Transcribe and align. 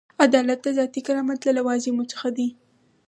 عدالت 0.25 0.59
د 0.63 0.67
ذاتي 0.77 1.01
کرامت 1.07 1.39
له 1.45 1.51
لوازمو 1.57 2.03
څخه 2.11 2.27
دی. 2.37 2.47